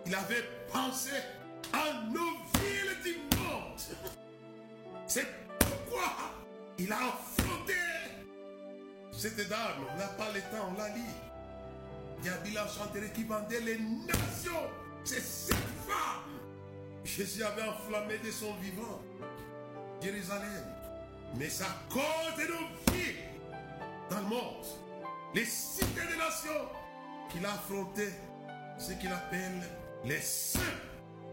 [0.07, 1.11] il avait pensé
[1.73, 3.81] à nos villes du monde.
[5.07, 5.27] C'est
[5.59, 6.13] pourquoi
[6.79, 7.75] il a affronté
[9.13, 9.87] cette dame.
[9.93, 11.03] On n'a pas le temps, on l'a lu.
[12.25, 14.71] Yabila chanterait qui vendait les nations.
[15.05, 16.41] C'est cette femme.
[17.05, 19.01] Jésus avait enflammé de son vivant
[20.01, 20.65] Jérusalem.
[21.37, 23.17] Mais à cause de nos vies
[24.11, 24.67] dans le monde,
[25.35, 26.69] les cités des nations,
[27.31, 28.09] qu'il a affronté
[28.79, 29.63] ce qu'il appelle
[30.05, 30.61] les saints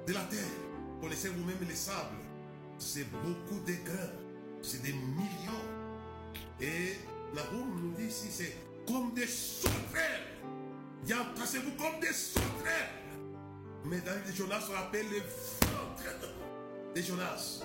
[0.07, 0.39] de la terre.
[1.01, 2.17] Connaissez vous-même les sables.
[2.77, 4.13] C'est beaucoup de grains.
[4.61, 5.65] C'est des millions.
[6.61, 6.97] Et
[7.33, 8.55] Nahum nous dit ici, c'est
[8.87, 10.27] comme des sauterelles.
[11.05, 12.89] Entassez-vous comme des sauterelles.
[13.85, 16.33] Mais dans les Jonas, on appelle les ventres
[16.95, 17.63] de Jonas.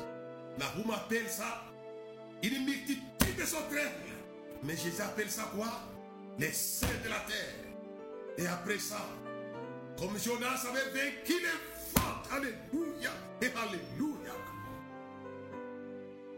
[0.59, 1.65] Nahum appelle ça
[2.43, 3.93] une multitude de sauterelles.
[4.63, 5.69] Mais Jésus appelle ça quoi?
[6.39, 7.55] Les saints de la terre.
[8.39, 9.07] Et après ça,
[9.99, 14.33] comme Jonas avait vaincu les ventres, Alléluia et Alléluia.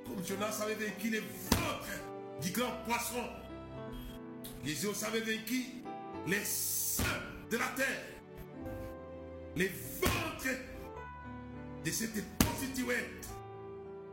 [0.07, 3.25] Comme Jonas avait vaincu les ventres du grand poisson,
[4.65, 5.65] Jésus avait vaincu
[6.27, 7.05] les saints
[7.51, 8.05] de la terre.
[9.57, 9.69] Les
[10.01, 10.59] ventres
[11.85, 13.07] de cette prostituée,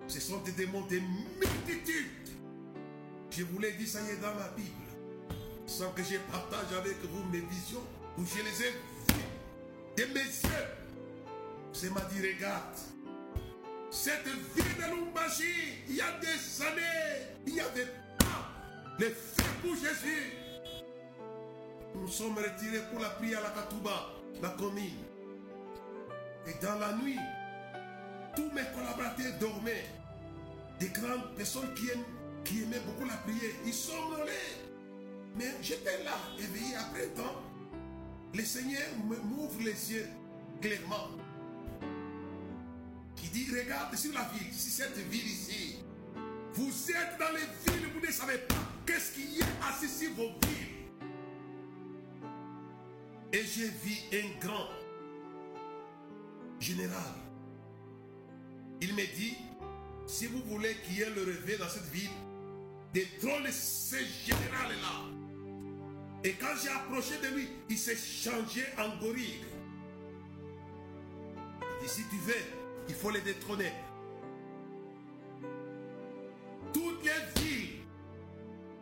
[0.08, 1.00] ce sont des démons de
[1.40, 2.30] multitudes.
[3.32, 4.70] Je vous l'ai dit, ça y est dans la Bible.
[5.66, 7.84] Sans que je partage avec vous mes visions,
[8.18, 8.74] où je les ai
[9.98, 10.68] de mes yeux.
[11.72, 12.78] C'est m'a dit, regarde,
[13.90, 18.50] cette ville de Lumbashi, il y a des années, il y avait pas
[19.00, 20.34] les feux pour Jésus.
[21.96, 24.10] Nous sommes retirés pour la prière à la Katouba,
[24.42, 25.06] la commune.
[26.48, 27.20] Et dans la nuit,
[28.36, 29.86] tous mes collaborateurs dormaient.
[30.80, 34.26] Des grandes personnes qui, aiment, aimaient beaucoup la prière, ils sont morts.
[35.36, 37.43] Mais j'étais là, éveillé après temps.
[38.34, 38.82] Le Seigneur
[39.26, 40.08] m'ouvre les yeux
[40.60, 41.10] clairement.
[43.16, 45.78] Qui dit, regarde sur la ville, si cette ville ici,
[46.54, 50.30] vous êtes dans les villes, vous ne savez pas qu'est-ce qui est assis sur vos
[50.48, 50.74] villes.
[53.34, 54.68] Et j'ai vu un grand
[56.60, 57.16] général.
[58.82, 59.38] Il me dit,
[60.08, 62.10] si vous voulez qu'il y ait le réveil dans cette ville,
[62.94, 65.33] détrône ce général-là.
[66.24, 69.42] Et quand j'ai approché de lui, il s'est changé en gorille.
[71.82, 72.34] Il dit, si tu veux,
[72.88, 73.74] il faut les détrôner.
[76.74, 77.82] Toutes les villes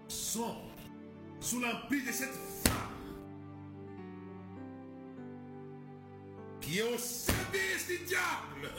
[0.08, 0.56] sont
[1.40, 2.92] sous l'emprise de cette femme
[6.62, 8.70] qui est au service du diable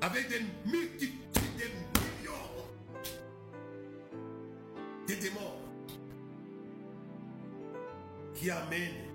[0.00, 1.64] avec des multitudes de
[2.00, 2.32] millions
[5.08, 5.71] de démons
[8.34, 9.12] qui amènent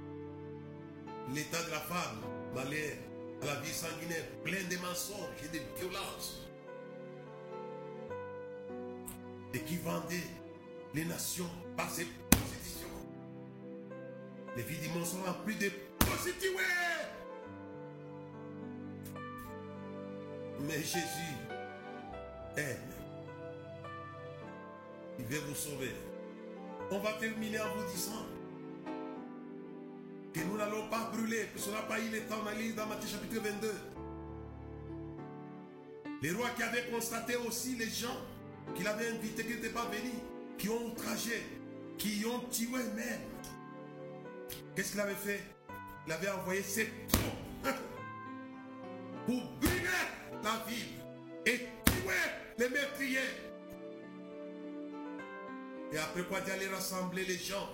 [1.34, 2.22] l'état de la femme
[2.55, 6.47] à la vie sanguinaire, plein de mensonges et de violences.
[9.53, 10.15] Et qui vendait
[10.93, 12.88] les nations par ses prostitutions.
[14.55, 16.49] Les filles du monde sont remplies de prostituées.
[20.61, 21.36] Mais Jésus
[22.57, 22.93] aime.
[25.20, 25.95] Il veut vous sauver.
[26.91, 28.26] On va terminer en vous disant
[30.38, 33.41] que nous n'allons pas brûler, puisqu'on n'a pas eu le temps d'aller dans Matthieu chapitre
[33.41, 33.73] 22.
[36.21, 38.17] Les rois qui avaient constaté aussi les gens
[38.75, 40.19] qu'il avait invités, qui n'étaient pas venus,
[40.57, 41.43] qui ont outragé,
[41.97, 43.21] qui ont tué même.
[44.75, 45.41] Qu'est-ce qu'il avait fait?
[46.05, 47.75] Il avait envoyé ses troupes
[49.25, 49.81] pour brûler
[50.43, 51.01] la ville
[51.45, 52.13] et tuer
[52.57, 53.19] les meurtriers.
[55.91, 57.69] Et après quoi d'aller rassembler les gens,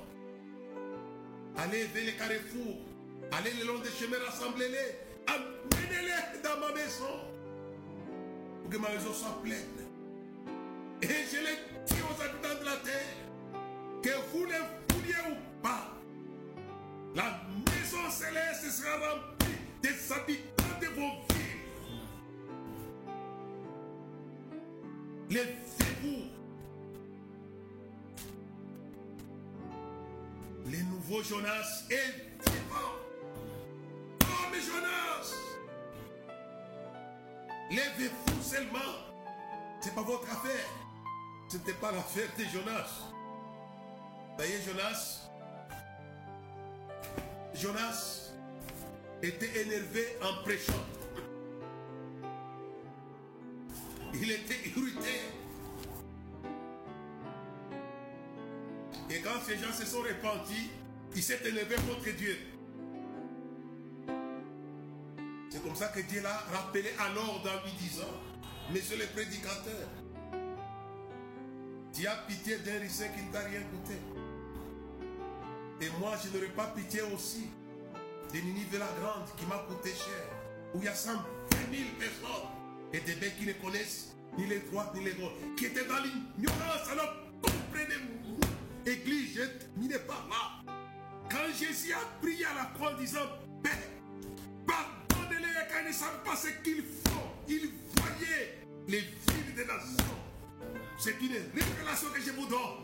[1.57, 2.77] aller vers les carrefours,
[3.35, 4.99] Allez le long des chemins, rassemblez-les.
[5.25, 7.19] Amenez-les dans ma maison.
[8.61, 9.87] Pour que ma maison soit pleine.
[11.01, 13.17] Et je les dis aux habitants de la terre.
[14.03, 15.97] Que vous les vouliez ou pas.
[17.15, 21.63] La maison céleste sera remplie des habitants de vos villes.
[25.31, 26.42] Levez-vous.
[30.65, 32.93] Les nouveaux Jonas est vivant.
[34.19, 35.33] Comme Jonas.
[37.69, 38.79] Levez-vous seulement.
[39.81, 40.69] Ce n'est pas votre affaire.
[41.49, 42.89] Ce n'était pas l'affaire de Jonas.
[44.37, 45.29] Voyez Jonas.
[47.53, 48.31] Jonas
[49.21, 50.73] était énervé en prêchant.
[54.13, 55.42] Il était irrité.
[59.23, 60.69] Quand ces gens se sont repentis,
[61.15, 62.37] il s'est élevé contre Dieu.
[65.49, 68.09] C'est comme ça que Dieu l'a rappelé alors dans lui disant,
[68.71, 69.87] Monsieur le prédicateur,
[71.93, 73.99] tu as pitié d'un ricin qui ne t'a rien coûté.
[75.81, 77.49] Et moi, je n'aurais pas pitié aussi
[78.33, 80.25] de Ninive la Grande qui m'a coûté cher,
[80.73, 81.19] où il y a 120
[81.71, 82.49] 000 personnes
[82.93, 86.01] et des mecs qui ne connaissent ni les droits ni les droits, qui étaient dans
[86.01, 86.89] l'ignorance.
[86.91, 87.22] Alors
[88.85, 89.39] Église,
[89.77, 90.73] je n'est pas là.
[91.29, 93.19] Quand Jésus a prié à la croix en disant
[93.63, 93.71] Père,
[94.67, 97.29] pardonnez-les car ils ne savent pas ce qu'ils font.
[97.47, 100.05] Ils voyaient les villes des nations.
[100.97, 102.83] C'est une révélation que je vous donne.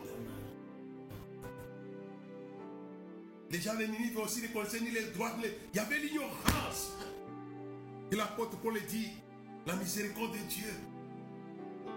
[3.51, 5.57] Les gens de Ninive aussi ne connaissaient ni les droits, les...
[5.73, 6.93] il y avait l'ignorance.
[8.11, 9.09] Et l'apôtre Paul dit,
[9.65, 10.71] la miséricorde de Dieu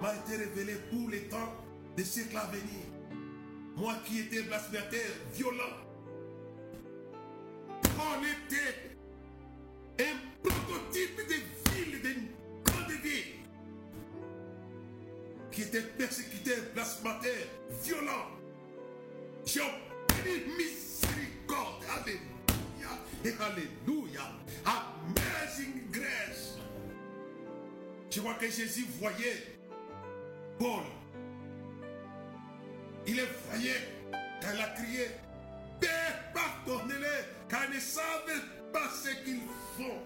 [0.00, 1.53] m'a été révélée pour les temps
[1.96, 2.91] des siècles à venir.
[3.77, 5.01] Moi qui étais blasphémateur,
[5.35, 5.77] violent,
[7.85, 8.97] on était
[10.01, 13.35] un prototype de ville, de grande ville,
[15.51, 17.47] qui était persécuteur, blasphémateur,
[17.83, 18.27] violent.
[19.47, 21.83] J'ai obtenu miséricorde.
[21.97, 22.93] Alléluia.
[23.25, 24.33] Et Alléluia.
[24.64, 26.59] Amazing grace.
[28.11, 29.57] Je vois que Jésus voyait
[30.59, 30.83] Paul.
[33.07, 33.88] Il le voyait
[34.40, 35.07] quand il a crié
[35.80, 39.40] Père, pardonnez-les, car ils ne savent pas ce qu'ils
[39.76, 39.98] font.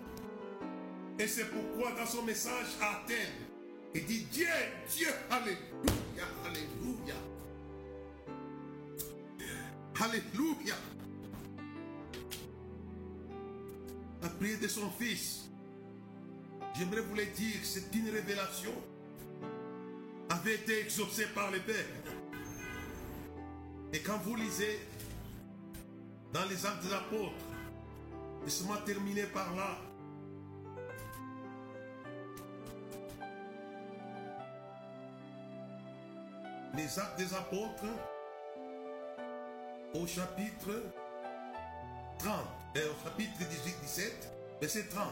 [1.18, 3.16] Et c'est pourquoi dans son message à Athènes,
[3.94, 4.47] il dit Dieu,
[4.88, 7.14] Dieu, Alléluia, Alléluia.
[10.01, 10.74] Alléluia.
[14.22, 15.44] La prière de son fils,
[16.76, 18.72] j'aimerais vous le dire, c'est une révélation,
[20.30, 21.84] avait été exaucée par le Père.
[23.97, 24.78] Et quand vous lisez
[26.30, 27.32] dans les actes des apôtres,
[28.44, 29.78] laissez-moi terminer par là.
[36.74, 37.86] Les actes des apôtres,
[39.94, 40.82] au chapitre
[42.18, 42.34] 30,
[42.74, 43.44] et au chapitre
[43.82, 44.11] 18-17,
[44.61, 45.09] verset 30.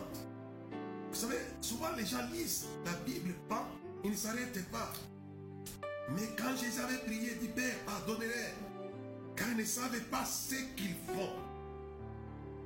[1.09, 3.66] Vous savez, souvent les gens lisent la Bible, pas,
[4.05, 4.93] ils ne s'arrêtent pas.
[6.11, 8.64] Mais quand Jésus avait prié, dit Père, pardonnez-les,
[9.37, 11.32] car ne savaient pas ce qu'ils font.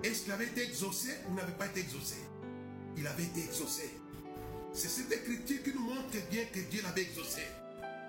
[0.03, 2.17] Est-ce qu'il avait été exaucé ou n'avait pas été exaucé?
[2.97, 3.91] Il avait été exaucé.
[4.73, 7.43] C'est cette écriture qui nous montre bien que Dieu l'avait exaucé.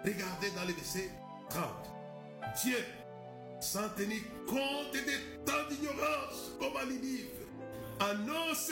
[0.04, 1.10] Regardez dans le verset
[1.50, 1.64] 30.
[2.62, 2.78] Dieu,
[3.60, 7.26] sans tenir compte des temps d'ignorance comme à Ninive,
[8.00, 8.72] annonce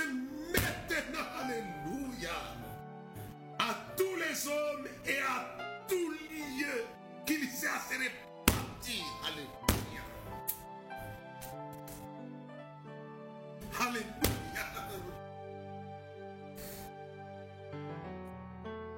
[0.51, 2.31] maintenant, Alléluia,
[3.59, 5.57] à tous les hommes et à
[5.87, 6.83] tout lieu
[7.25, 9.03] qu'il s'est à se répartir.
[9.25, 9.66] Alléluia.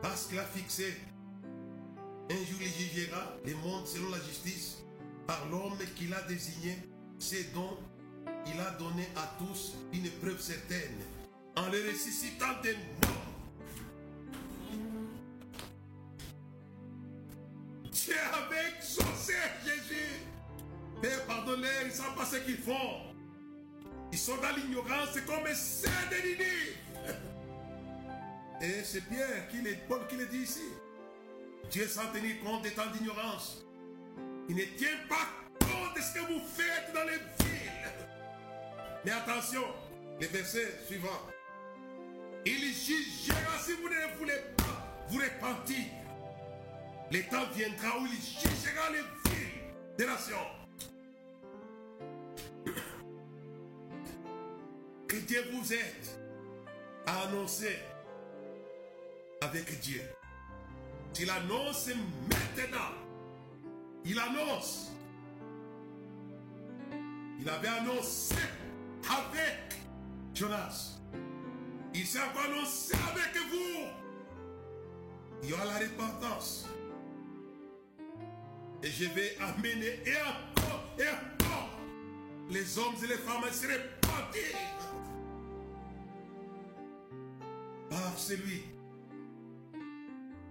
[0.02, 0.98] Parce qu'il a fixé,
[2.30, 4.78] un jour il jugera les mondes selon la justice
[5.28, 6.78] par l'homme qu'il a désigné,
[7.20, 7.78] c'est dont
[8.48, 10.98] il a donné à tous une preuve certaine
[11.56, 13.30] en les ressuscitant des morts.
[17.92, 19.34] Dieu avait exaucé
[19.64, 20.24] Jésus.
[21.02, 23.10] Père, pardonnez, ils ne savent pas ce qu'ils font.
[24.30, 26.78] Dans l'ignorance comme ceux de Ninive.
[28.62, 30.62] Et c'est Pierre qui le, Paul qui le dit ici.
[31.72, 33.64] Dieu sans tenir compte des temps d'ignorance.
[34.48, 35.28] Il ne tient pas
[35.60, 37.90] compte de ce que vous faites dans les villes.
[39.04, 39.64] Mais attention,
[40.22, 41.22] le verset suivant.
[42.46, 45.86] Il jugera si vous ne voulez pas vous repentir.
[47.12, 50.59] Le temps viendra où il jugera les villes des nations.
[55.18, 56.08] Dieu vous aide
[57.06, 57.78] à annoncer
[59.42, 60.02] avec Dieu.
[61.14, 62.94] S'il annonce maintenant,
[64.06, 64.92] il annonce.
[67.40, 68.36] Il avait annoncé
[69.08, 69.80] avec
[70.34, 71.00] Jonas.
[71.94, 73.88] Il s'est annoncé avec vous.
[75.44, 76.68] Il y aura la repentance.
[78.84, 81.70] Et je vais amener et encore et encore
[82.50, 84.99] les hommes et les femmes à se repentir
[88.20, 88.64] par celui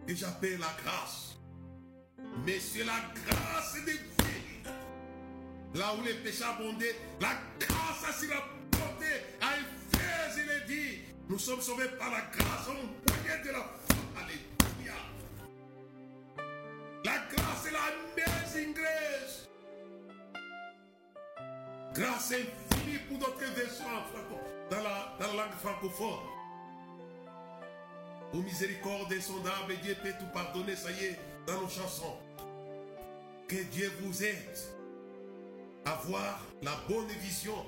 [0.07, 1.37] que j'appelle la grâce.
[2.47, 4.71] Mais c'est la grâce de vie.
[5.75, 9.07] Là où les péchés abondaient, la grâce a s'y rapporté.
[9.41, 10.99] À Éphèse, il est dit,
[11.29, 13.97] nous sommes sauvés par la grâce au moyen de la foi.
[14.17, 14.95] Alléluia.
[17.05, 19.49] La grâce est la amazing grace.
[21.95, 23.85] Grâce infinie pour notre version
[24.71, 26.38] dans dans la langue francophone.
[28.35, 32.17] Aux miséricorde insondable, Dieu peut tout pardonner, ça y est, dans nos chansons.
[33.49, 34.59] Que Dieu vous aide
[35.87, 37.65] à voir la bonne vision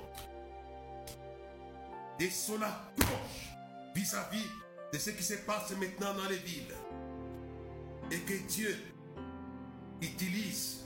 [2.19, 3.49] de son approche
[3.95, 4.45] vis-à-vis
[4.93, 6.75] de ce qui se passe maintenant dans les villes.
[8.11, 8.77] Et que Dieu
[10.01, 10.81] utilise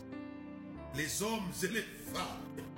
[0.95, 2.74] les hommes et les femmes.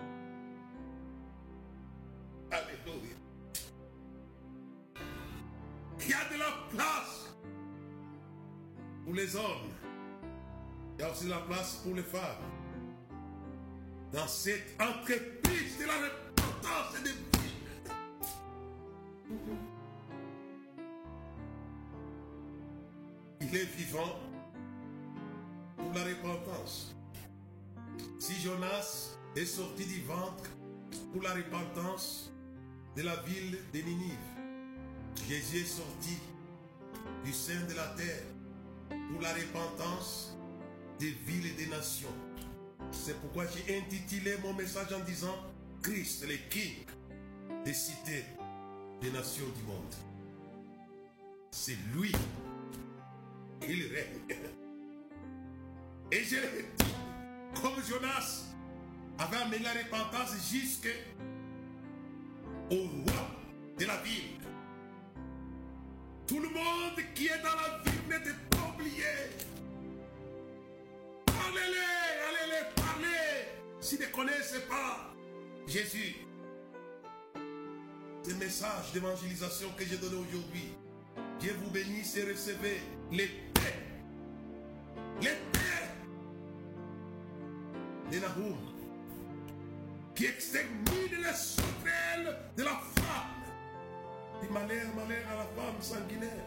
[9.18, 9.72] Les hommes.
[10.98, 12.22] Il y a aussi la place pour les femmes.
[14.14, 17.16] Dans cette entreprise de la repentance et de vie.
[23.42, 24.20] Il est vivant
[25.78, 26.96] pour la repentance.
[28.20, 30.50] Si Jonas est sorti du ventre
[31.12, 32.32] pour la repentance
[32.96, 34.18] de la ville de Ninive,
[35.28, 36.18] Jésus est sorti
[37.24, 38.24] du sein de la terre
[39.12, 40.36] pour la repentance
[41.00, 42.14] des villes et des nations.
[42.92, 45.36] C'est pourquoi j'ai intitulé mon message en disant
[45.82, 46.86] Christ, le King
[47.64, 48.26] des cités
[49.02, 49.94] des nations du monde.
[51.52, 52.12] C'est lui.
[53.62, 54.42] Il règne.
[56.12, 56.38] Et je
[57.62, 58.46] comme Jonas
[59.18, 60.90] avait amené la repentance jusqu'au
[62.70, 63.30] roi
[63.78, 64.38] de la ville.
[66.28, 69.04] Tout le monde qui est dans la ville n'était pas oublié.
[71.26, 73.48] Parlez-les, allez-les parler.
[73.80, 75.14] S'ils ne connaissent pas
[75.68, 76.16] Jésus.
[78.24, 80.74] Ce message d'évangélisation que j'ai donné aujourd'hui.
[81.40, 83.62] Dieu vous bénisse et recevez l'épée.
[85.22, 85.58] L'épée
[88.12, 88.58] de Nahum
[90.16, 93.44] qui extermine les sauterelles de la femme.
[94.44, 96.44] Et malheur, malheur à la femme sanguinaire,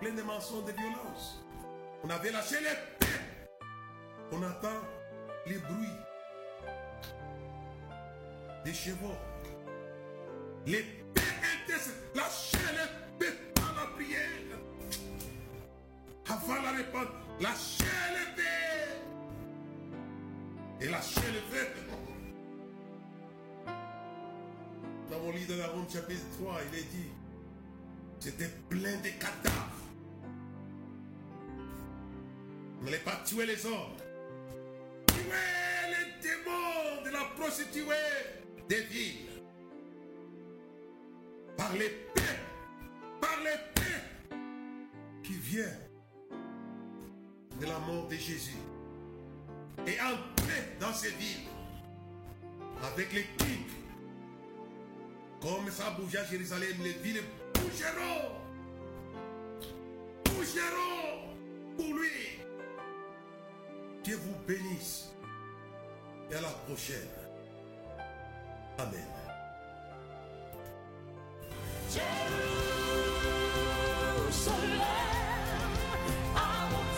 [0.00, 1.40] pleine de mensonges, de violence.
[2.04, 3.12] On avait lâché l'épée.
[4.32, 4.80] On entend
[5.46, 5.98] les bruits
[8.64, 9.16] des chevaux.
[10.66, 11.20] L'épée
[11.64, 11.80] était
[12.14, 14.58] lâchez l'épée par la prière.
[16.28, 17.08] Avant la réponse,
[17.40, 18.42] lâchez l'épée.
[20.80, 21.68] Et lâchez l'épée.
[25.10, 27.10] Dans mon livre de la Ronde, chapitre 3, il est dit
[28.20, 29.77] c'était plein de cadavres.
[32.80, 33.96] On n'allait pas tuer les hommes.
[35.08, 35.22] Tuer
[35.90, 37.84] les démons de la prostituée
[38.68, 39.42] des villes.
[41.56, 42.22] Par l'épée.
[43.20, 43.82] Par l'épée
[45.22, 45.64] qui vient
[47.60, 48.56] de la mort de Jésus.
[49.86, 51.48] Et entrer dans ces villes
[52.82, 53.66] avec les kings.
[55.40, 57.22] Comme ça bougeait à Jérusalem, les villes
[57.54, 58.34] bougeront.
[60.24, 60.97] Bougeront
[64.08, 65.10] Dieu vous bénisse.
[66.30, 66.96] Et à la prochaine.
[68.78, 69.04] Amen.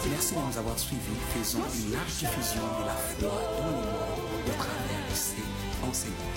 [0.08, 1.00] Merci de nous avoir suivis.
[1.36, 5.42] Faisons une large diffusion de la foi dans le monde au travers de ces
[5.88, 6.30] enseignements.